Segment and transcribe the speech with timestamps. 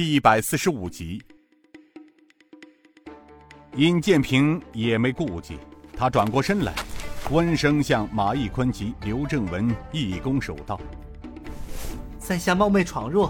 [0.00, 1.22] 第一百四十五集。
[3.76, 5.58] 尹建平也没顾忌，
[5.94, 6.72] 他转过身来，
[7.30, 10.80] 温声向马义坤及刘正文一拱手道
[12.18, 13.28] ：“在下冒昧闯入，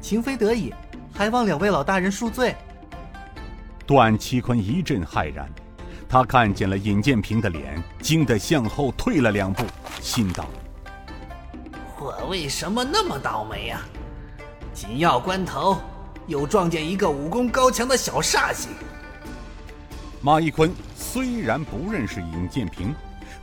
[0.00, 0.74] 情非得已，
[1.14, 2.52] 还望两位老大人恕罪。”
[3.86, 5.48] 段其坤一阵骇然，
[6.08, 9.62] 他看见了尹建平的脸，惊得向后退了两步，
[10.00, 10.48] 心道
[11.96, 13.82] ：“我为什么那么倒霉呀？
[14.74, 15.78] 紧要关头，
[16.28, 18.70] 又撞见一个武功高强的小煞星。”
[20.22, 22.94] 马一坤虽然不认识尹建平，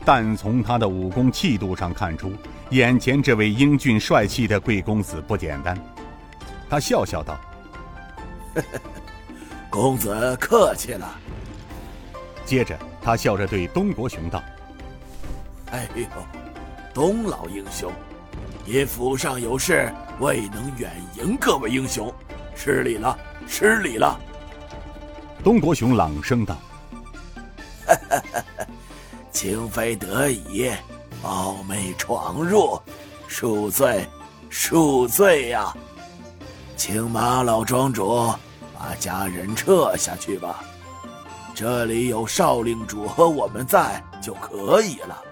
[0.04, 2.32] 但从他的武功气度上看出，
[2.70, 5.76] 眼前这位英俊帅气的贵公子不简单。
[6.68, 7.38] 他笑笑道：
[9.70, 11.18] “公子客气了。”
[12.44, 14.42] 接着，他笑着对东国雄道
[15.72, 16.06] ：“哎呦，
[16.92, 17.90] 东老英雄，
[18.66, 22.12] 因府上有事，未能远迎各位英雄，
[22.56, 24.18] 失礼了，失礼了。”
[25.44, 26.56] 东国雄朗声道
[29.30, 30.72] ：“情非得已，
[31.22, 32.80] 冒昧闯入，
[33.28, 34.04] 恕罪，
[34.50, 35.72] 恕罪呀！
[36.76, 38.32] 请马老庄主
[38.76, 40.64] 把家人撤下去吧，
[41.54, 45.22] 这里有少令主和我们在就可以了。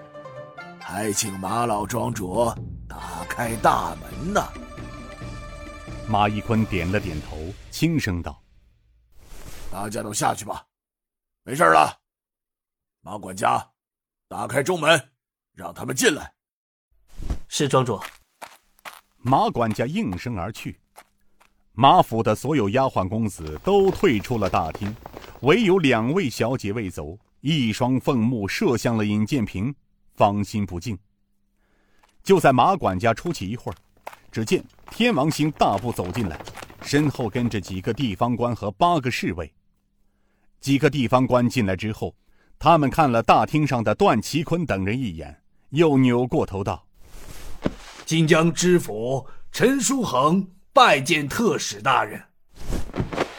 [0.79, 2.49] 还请马老庄主
[2.87, 4.41] 打开大门呢。”
[6.07, 7.37] 马一坤点了点头，
[7.71, 8.39] 轻声道。
[9.71, 10.63] 大家都下去吧，
[11.43, 11.99] 没事了。
[13.01, 13.67] 马管家，
[14.27, 15.09] 打开中门，
[15.53, 16.31] 让他们进来。
[17.47, 17.99] 是庄主。
[19.17, 20.79] 马管家应声而去。
[21.73, 24.95] 马府的所有丫鬟公子都退出了大厅，
[25.41, 29.73] 唯有两位小姐未走，一双凤目射向了尹建平，
[30.13, 30.97] 芳心不静。
[32.23, 33.75] 就在马管家出去一会儿，
[34.35, 36.37] 只见天王星大步走进来，
[36.81, 39.49] 身后跟着几个地方官和八个侍卫。
[40.59, 42.13] 几个地方官进来之后，
[42.59, 45.33] 他们看了大厅上的段其坤等人一眼，
[45.69, 46.85] 又扭过头道
[48.05, 52.21] ：“晋江知府陈书恒拜见特使大人。”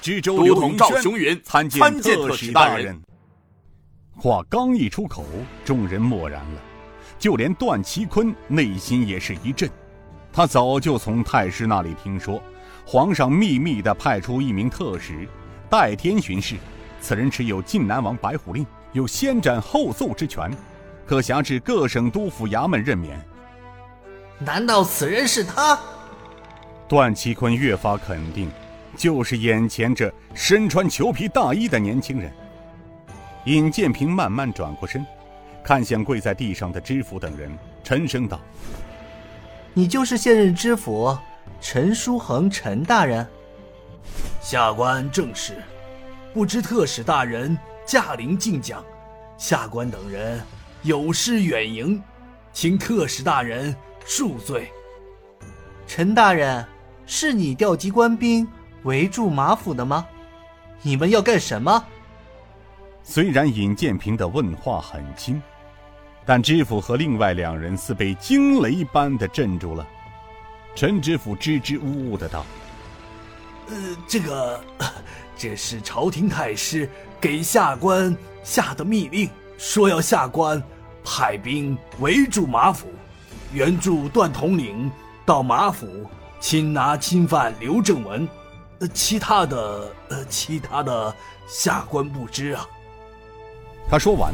[0.00, 2.98] 知州刘同、赵雄云参见特使大人。
[4.16, 5.26] 话刚一出口，
[5.62, 6.60] 众人默然了，
[7.18, 9.70] 就连段其坤内心也是一震。
[10.36, 12.42] 他早就从太师那里听说，
[12.84, 15.26] 皇上秘密地派出一名特使，
[15.70, 16.56] 代天巡视。
[17.00, 20.54] 此人持有晋南王白虎令，有先斩后奏之权，
[21.06, 23.18] 可辖制各省督府衙门任免。
[24.38, 25.80] 难道此人是他？
[26.86, 28.50] 段其坤越发肯定，
[28.94, 32.30] 就是眼前这身穿裘皮大衣的年轻人。
[33.46, 35.02] 尹建平慢慢转过身，
[35.64, 37.50] 看向跪在地上的知府等人，
[37.82, 38.38] 沉声道
[39.78, 41.14] ：“你就是现任知府
[41.60, 43.26] 陈书恒，陈大人。”
[44.40, 45.62] 下官正是。
[46.32, 48.82] 不知特使大人驾临晋江，
[49.36, 50.40] 下官等人
[50.80, 52.02] 有失远迎，
[52.54, 53.76] 请特使大人
[54.06, 54.72] 恕罪。
[55.86, 56.66] 陈大人，
[57.04, 58.48] 是你调集官兵
[58.84, 60.06] 围住马府的吗？
[60.80, 61.84] 你们要干什么？
[63.02, 65.40] 虽然尹建平的问话很轻，
[66.26, 69.86] 但知府和另外两人似被惊雷般的镇住了。
[70.74, 72.44] 陈知府支支吾吾的道
[73.70, 74.60] ：“呃，这个。”
[75.38, 76.88] 这是朝廷太师
[77.20, 79.28] 给下官下的密令，
[79.58, 80.62] 说要下官
[81.04, 82.88] 派兵围住马府，
[83.52, 84.90] 援助段统领
[85.26, 85.86] 到马府
[86.40, 88.26] 擒拿侵犯刘正文。
[88.78, 91.14] 呃，其他的，呃，其他的，
[91.46, 92.66] 下官不知啊。
[93.90, 94.32] 他说完，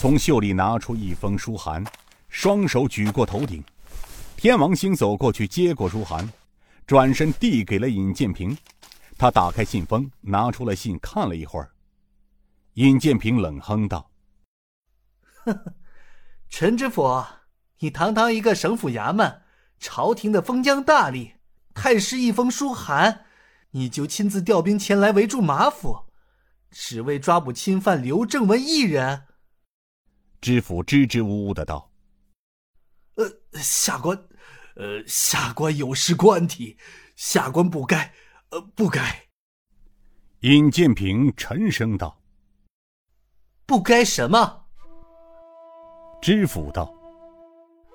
[0.00, 1.84] 从袖里拿出一封书函，
[2.30, 3.62] 双手举过头顶。
[4.34, 6.26] 天王星走过去接过书函，
[6.86, 8.56] 转身递给了尹建平。
[9.18, 11.70] 他打开信封，拿出了信，看了一会儿。
[12.76, 14.10] 尹建平冷哼道
[15.44, 15.74] ：“呵呵，
[16.48, 17.22] 陈知府，
[17.80, 19.42] 你堂堂一个省府衙门，
[19.78, 21.32] 朝廷的封疆大吏，
[21.74, 23.26] 太师一封书函，
[23.72, 26.06] 你就亲自调兵前来围住马府，
[26.70, 29.24] 只为抓捕侵犯刘正文一人。”
[30.40, 31.90] 知府支支吾吾的道
[33.16, 34.16] ：“呃，下官，
[34.76, 36.78] 呃，下官有失官体，
[37.16, 38.12] 下官不该。”
[38.50, 39.28] 呃，不该。
[40.40, 42.20] 尹建平沉声道
[43.66, 44.64] ：“不该什么？”
[46.20, 46.92] 知府道：“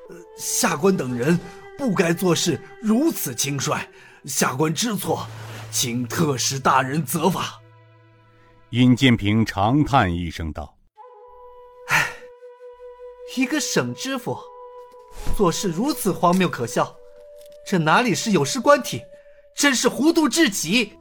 [0.10, 1.40] 呃，下官等人
[1.78, 3.86] 不该做事如此轻率，
[4.26, 5.28] 下官知错，
[5.72, 7.60] 请特使大人责罚。”
[8.70, 10.75] 尹建平长叹一声道：“唉，
[13.36, 14.38] 一个省知府，
[15.36, 16.96] 做事如此荒谬可笑，
[17.66, 19.02] 这哪里是有失官体？”
[19.56, 20.92] 真是糊涂至极！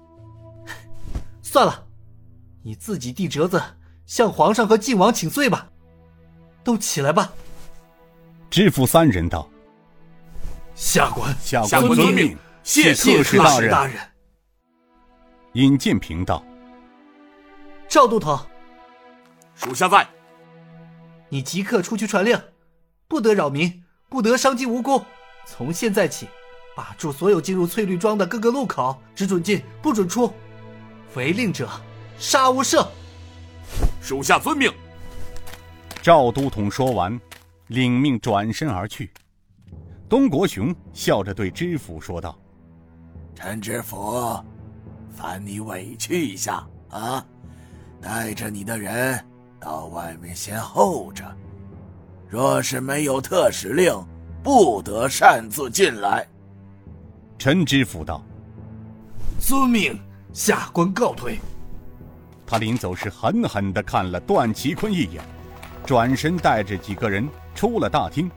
[1.43, 1.87] 算了，
[2.63, 3.61] 你自己递折子
[4.07, 5.69] 向皇上和晋王请罪吧。
[6.63, 7.33] 都起来吧。
[8.49, 9.51] 知府三人道
[10.77, 13.71] ：“下官下官遵命，谢谢特使大人。
[13.71, 13.97] 大人。”
[15.55, 16.43] 尹建平道
[17.89, 18.39] ：“赵都头，
[19.57, 20.09] 属下在。
[21.35, 22.41] 你即刻出去传令，
[23.09, 25.03] 不得扰民，不得伤及无辜。
[25.45, 26.29] 从现在起，
[26.77, 30.33] 把住所有进入翠绿庄的各个路口，只准进，不准出。
[31.17, 31.69] 违令者，
[32.21, 32.87] 杀无赦。
[34.01, 34.73] 属下遵命。”
[36.01, 37.21] 赵都统说完，
[37.67, 39.11] 领命转身而去。
[40.09, 42.39] 东国雄笑着对知府说道
[43.35, 44.41] ：“陈知府，
[45.11, 47.27] 烦你委屈一下啊，
[48.01, 49.27] 带着你的人
[49.65, 51.25] 到外面先候着。
[52.29, 53.95] 若是没有特使令，
[54.43, 56.27] 不得擅自进来。”
[57.39, 58.23] 陈知府道
[59.41, 59.99] ：“遵命，
[60.35, 61.39] 下官告退。”
[62.47, 65.25] 他临走时狠狠地看了段其坤一眼。
[65.87, 68.31] 转身带着几个人出了大厅，